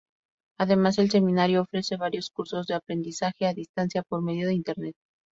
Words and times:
Además 0.57 0.97
el 0.97 1.11
Seminario 1.11 1.61
ofrece 1.61 1.95
varios 1.95 2.31
cursos 2.31 2.65
de 2.65 2.73
aprendizaje 2.73 3.45
a 3.45 3.53
distancia 3.53 4.01
por 4.01 4.23
medio 4.23 4.47
de 4.47 4.55
Internet. 4.55 4.95